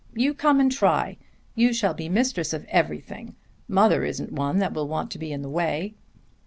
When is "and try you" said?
0.59-1.73